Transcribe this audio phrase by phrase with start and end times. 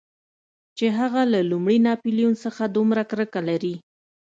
[0.77, 3.75] چې هغه له لومړي ناپلیون څخه دومره کرکه لري.